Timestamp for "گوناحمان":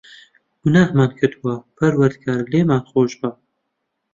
0.61-1.11